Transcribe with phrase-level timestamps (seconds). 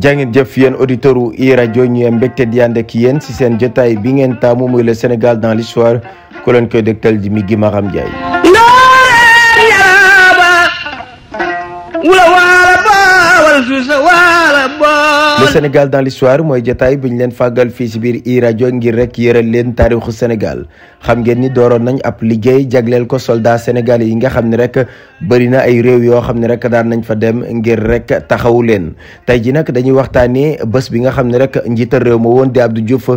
[0.00, 3.32] jàngeen jëf yéen auditeurs u i rajo ñu am mbégte di ànd ak yéen si
[3.36, 6.00] seen jotaay bi ngeen taamu muy le Sénégal dans l'histoire
[6.44, 10.52] ku leen koy dégtal di mi gi Maram Ndiaye ndooleen yaraaba
[12.02, 12.60] wula waala
[15.52, 18.94] Sénégal dans l'histoire mooy jotaay bi ñu leen fàggal fii si biir i rajo ngir
[18.96, 20.64] rek yëral leen taarixu Sénégal
[21.04, 24.56] xam ngeen ni dooroon nañ ab liggéey jagleel ko soldat sénégalais yi nga xam ne
[24.56, 24.78] rek
[25.20, 28.64] bëri na ay réew yoo xam ne rek daan nañ fa dem ngir rek taxawu
[28.64, 28.96] leen
[29.28, 32.48] tey ji nag dañuy waxtaanee bés bi nga xam ne rek njiital réew ma woon
[32.48, 33.10] di Abdou Diouf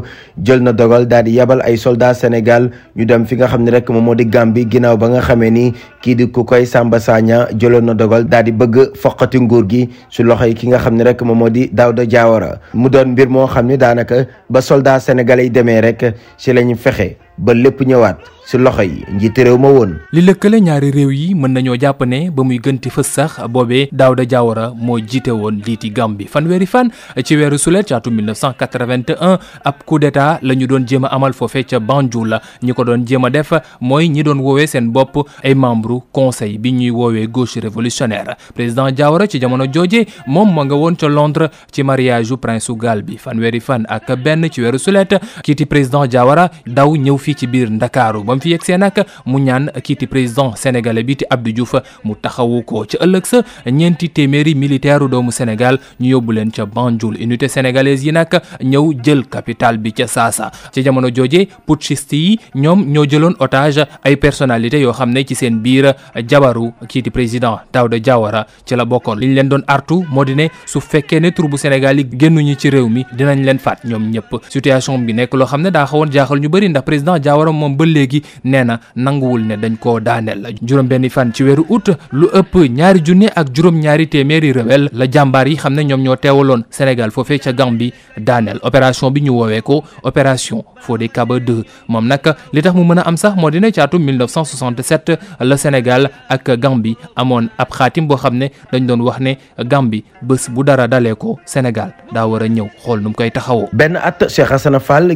[0.44, 3.72] jël na dogal daal di yabal ay soldats Sénégal ñu dem fi nga xam ne
[3.72, 5.66] rek moom moo di Gambie ginnaaw ba nga xamee ni
[6.04, 9.88] kii di ku koy Samba Sagna jëloon na dogal daal di bëgg foqati nguur gi
[10.12, 13.16] su loxo yi ki nga xam ne rek moom moo di Dawda Diawara mu doon
[13.16, 17.54] mbir moo xam ne daanaka ba soldats sénégalais yi demee rek si lañu fexe ba
[17.56, 19.98] lépp ñëwaat si loxo yi njiite réew ma woon.
[20.12, 23.88] li lëkkale ñaari réew yi mën nañoo jàpp ne ba muy gënti fës sax boobee
[23.92, 26.92] Daouda Diawara moo jiite woon liiti Gambie fanweeri fan
[27.24, 29.16] ci weeru sulet ci atum 1981
[29.64, 33.06] ab coup d'état la ñu doon jéem a amal foofee ca la ñi ko doon
[33.08, 37.28] jéem a def mooy ñi doon woowee seen bopp ay membre conseil bi ñuy woowee
[37.28, 42.30] gauche révolutionnaire président Diawara ci jamono jooje moom ma nga woon ca Londres ci mariage
[42.32, 46.50] u prince su Galles bi fanweeri fan ak benn ci weeru sulet kiiti président Diawara
[46.68, 48.98] daw ñëw fii ci biir Ndakaaru ba mu fi yegg see nag
[49.30, 51.66] mu ñaan kii ti président sénégalais bi ti Abdou
[52.04, 56.66] mu taxawu ko ca ëllëg sa ñeenti téeméeri militaire doomu Sénégal ñu yóbbu leen ca
[56.66, 62.14] Banjul unité sénégalaise yi nag ñëw jël capitale bi ca saasa ca jamono jooje putschiste
[62.16, 65.94] yi ñoom ñoo jëloon otage ay personnalité yoo xam ne ci seen biir
[66.28, 70.36] jabaru kii di président Daouda Diawara ci la bokkoon ñu leen doon artu moo di
[70.36, 74.10] ne su fekkee ne troupe Sénégal yi génnuñu ci réew mi dinañ leen faat ñoom
[74.12, 74.98] ñëpp situation
[78.24, 82.28] bi nee na nanguwul ne dañ koo daaneel juróom benn fan ci weeru août lu
[82.34, 86.64] ëpp ñaari junne ak juróom-ñaari téeméeri rebelle la jàmbaar yi xam ne ñoom ñoo teewaloon
[86.70, 92.08] Sénégal foofee ca Gambie daaneel opération bi ñu woowee ko opération Fodé Kaba 2 moom
[92.08, 96.56] nag li tax mu mën a am sax moo dina caatu 1967 la Sénégal ak
[96.82, 99.34] bi amoon ab xaatim boo xam ne dañ doon wax ne
[99.90, 103.32] bi bés bu dara dalee ko Sénégal daa war a ñëw xool nu mu koy
[103.32, 103.70] taxawoo.
[103.74, 105.12] benn at Cheikh Hassana Fall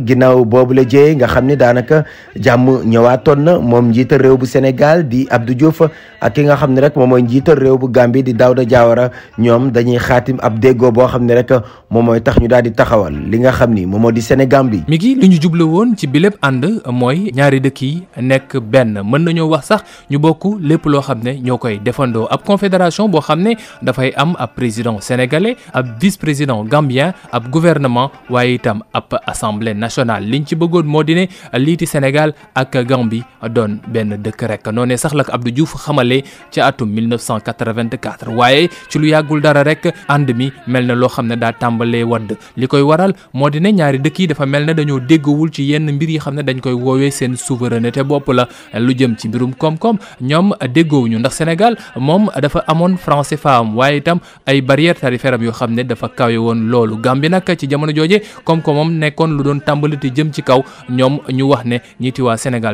[2.97, 5.85] ñëwaatoon na moom njiital réew bu Sénégal di Abdou Diouf
[6.17, 9.13] ak ki nga xam ne rek moom mooy njiital réew bu Gambie di Dawda Diawara
[9.37, 11.53] ñoom dañuy xaatim ab déggoo boo xam ne rek
[11.93, 14.81] moom mooy tax ñu daal di taxawal li nga xam ni moom moo di Sénégambie.
[14.89, 18.57] mi ngi li ñu jublu woon ci bi lépp ànd mooy ñaari dëkk yi nekk
[18.65, 22.41] benn mën nañoo wax sax ñu bokk lépp loo xam ne ñoo koy defandoo ab
[22.43, 28.09] confédération boo xam ne dafay am ab président sénégalais ab vice président gambien ab gouvernement
[28.29, 31.25] waaye itam ab assemblée nationale liñ ci bëggoon moo di ne
[31.57, 32.86] lii ti Sénégal ak.
[32.87, 33.21] Gambie
[33.51, 36.21] doon benn dëkk rek noonee sax la ko Abdou Diouf xamale
[36.51, 41.27] ci atum 1984 waaye ci lu yàggul dara rek ànd mi mel na loo xam
[41.27, 44.65] ne daa tàmbalee wadd li koy waral moo di ne ñaari dëkk yi dafa mel
[44.65, 48.31] ne dañoo déggawul ci yenn mbir yi xam ne dañ koy woowee seen souveraineté bopp
[48.33, 48.47] la
[48.79, 53.75] lu jëm ci mbirum koom-koom ñoom déggoowuñu ndax Sénégal moom dafa amoon franc fa am
[53.77, 57.67] waaye itam ay barrières tarifaires yoo xam ne dafa kawe woon loolu bi nag ci
[57.69, 60.59] jamono jooje koom-koomam nekkoon lu doon tàmbali te jëm ci kaw
[60.89, 61.47] ñoom ñu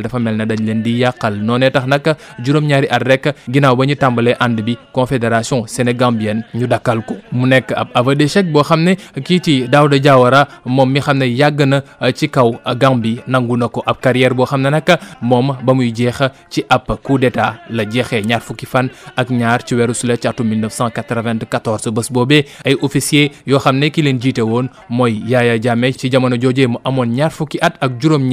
[0.04, 2.04] dafa mel ne dañ leen di yàqal noonee tax nag
[2.44, 7.46] juróom-ñaari at rek ginnaaw ba ñu tàmbalee ànd bi confédération sénégambienne ñu dakkal ko mu
[7.48, 11.26] nekk ab aveu d'échec boo xam ne kii ci de Diawara moom mi xam ne
[11.32, 11.82] yàgg na
[12.12, 14.84] ci kaw Gambie nangu na ko ab carrière boo xam ne nag
[15.22, 19.64] moom ba muy jeex ci ab coup d'état la jeexee ñaar fukki fan ak ñaar
[19.64, 24.20] ci weeru sulet ci atum 1994 bés boobee ay officier yoo xam ne ki leen
[24.20, 28.24] jiite woon mooy yaaya jàmmee ci jamono joojee mu amoon ñaar fukki at ak juróom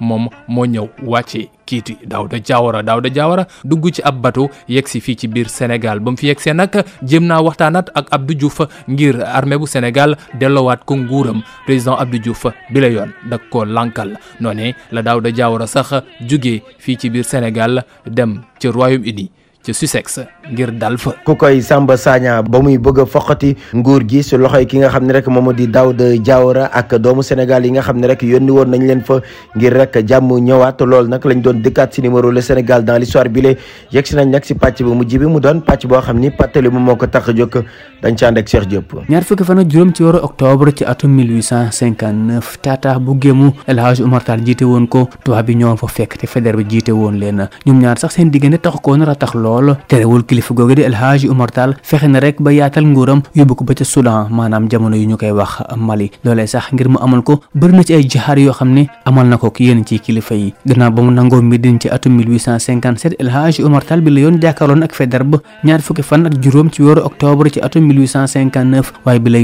[0.00, 5.00] moom moo ñëw wàcce kiiti Daouda Diawara Daouda Diawara dugg ci ab bateau yegg si
[5.00, 8.60] fii ci biir Sénégal ba fi yegg see nag jéem naa waxtaanaat ak Abdou Diouf
[8.88, 13.64] ngir armee bu Sénégal dellowaat ko nguuram président Abdou Diouf bi la yoon da ko
[13.64, 19.30] lankal noone la Daouda Diawara sax jugee fii ci biir Sénégal dem ci Royaume-Uni
[19.62, 20.18] ci Sussex
[20.50, 24.66] ngir dal fa ku koy Samba Sagna ba muy bëgg faqati nguur gi su loxoy
[24.66, 28.26] ki nga xamni rek moom di Daouda Diawara ak doomu Sénégal yi nga xamni rek
[28.26, 29.22] yoni won nañ leen fa
[29.54, 33.30] ngir rek jamm ñëwaat lool nak lañ doon dikkat ci numéro le Sénégal dans l'histoire
[33.30, 33.56] bi lé
[33.92, 36.80] yex nañ nak ci patch bu mu jibi mu doon patch bo xamni patali mu
[36.82, 37.32] moko tax a
[38.02, 40.82] dañ ci and ak Cheikh Diop ñaar fukk fa na juroom ci wara octobre ci
[40.84, 45.76] atum 1859 tata bu gemu El Hadj Omar Tall jité won ko tubaab bi ñoo
[45.76, 48.96] fa fekk te fédère bi jité won leen ñum ñaar sax seen diggante tax ko
[48.96, 50.94] na tax lool lool terewul kilifa googu di El
[51.82, 55.16] fexe na rek ba yaatal nguuram yóbbu ko ba ca Soudan maanaam jamono yu ñu
[55.18, 58.72] koy wax Mali loolee sax ngir mu amal ko bëri ci ay jaxaar yoo xam
[58.72, 60.92] ne amal na ko ki yéen ci kilifa yi gannaaw
[65.82, 66.48] fukki fan ak ci
[66.84, 67.90] weeru octobre ci atum
[69.04, 69.38] waaye bi la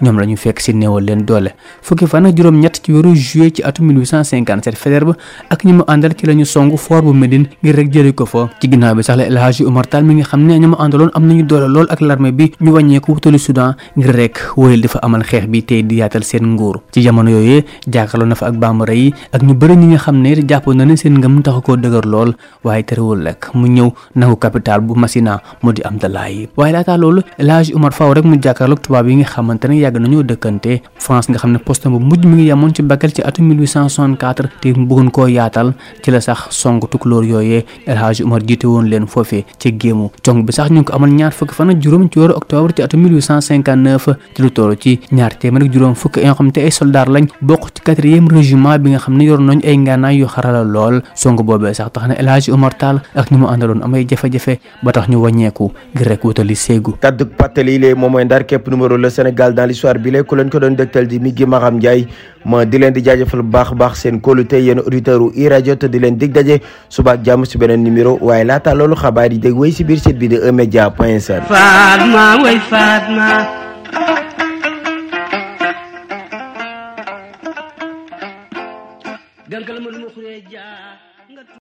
[0.00, 3.88] ñoom la fekk si néewal doole fukki fan ak ñett ci weeru juillet ci atum
[3.90, 5.12] 1857 Faidherbe
[5.50, 5.84] ak ñi mu
[6.16, 6.78] ci la ñu song bu
[7.12, 8.48] Médine ngir rek jëri ko fa
[9.50, 12.30] Haji Omar Tall mi nga xam ne ñama àndaloon am nañu doole lool ak l'armée
[12.30, 16.22] bi ñu wàññeeku wutali Soudan ngir rek wóyal dafa amal xeex bi tey di yaatal
[16.22, 18.06] seen nguur ci jamono yooyee nga
[20.04, 20.94] xam ne jàppoon na ne
[32.06, 34.72] mu ngi yemoon ci Bakel ci atum 1864 te
[35.12, 35.74] koo yaatal
[36.04, 40.10] ci la sax song tukulóor yooyee El Hadj jiite woon leen foofee foofee ci géemu
[40.24, 43.02] cong bi sax ñu ko amal ñaar fukki fan juróom ci weeru octobre ci atum
[43.06, 45.32] 1859 ci lu toll ci ñaar
[45.72, 49.16] juróom fukki yoo xam te ay soldaar lañ bokk ci quatrième régiment bi nga xam
[49.16, 52.52] ne yor nañ ay ngànnaay yu xarala lool song boobee sax tax na El Hadji
[52.52, 53.38] Omar Tall ak ñi
[62.38, 66.32] mu baax baax seen kóolute yéen auditeurs u i rajo te di leen dig
[66.88, 69.98] suba ak si beneen numéro waaye laata loolu xabaar daal di dégg way si biir
[70.02, 73.59] site bi di emedia point sn Fatma way Fatma